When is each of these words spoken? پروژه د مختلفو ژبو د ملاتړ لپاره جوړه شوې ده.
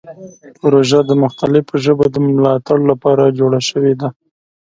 پروژه 0.59 0.99
د 1.05 1.11
مختلفو 1.23 1.73
ژبو 1.85 2.05
د 2.11 2.15
ملاتړ 2.27 2.77
لپاره 2.91 3.35
جوړه 3.39 3.59
شوې 3.69 3.93
ده. 4.01 4.09